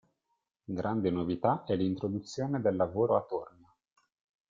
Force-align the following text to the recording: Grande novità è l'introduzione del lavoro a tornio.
Grande 0.65 1.11
novità 1.11 1.63
è 1.63 1.75
l'introduzione 1.75 2.59
del 2.59 2.75
lavoro 2.75 3.17
a 3.17 3.21
tornio. 3.21 3.73